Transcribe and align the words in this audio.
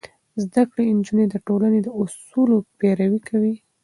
زده 0.43 0.61
کړې 0.71 0.83
نجونې 0.99 1.25
د 1.29 1.35
ټولنې 1.47 1.79
د 1.83 1.87
اصولو 2.01 2.57
پيروي 2.79 3.19
کوي. 3.29 3.55